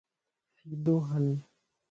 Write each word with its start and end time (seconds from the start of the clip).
سيدو 0.57 0.95
ھل 1.09 1.25